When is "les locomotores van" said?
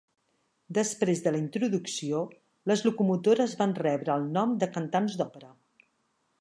2.73-3.77